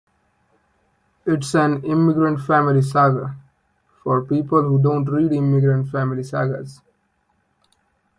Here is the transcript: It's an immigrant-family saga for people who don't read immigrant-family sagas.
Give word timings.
It's 1.27 1.53
an 1.53 1.83
immigrant-family 1.85 2.81
saga 2.81 3.35
for 4.01 4.23
people 4.25 4.63
who 4.63 4.81
don't 4.81 5.05
read 5.05 5.31
immigrant-family 5.31 6.23
sagas. 6.23 6.81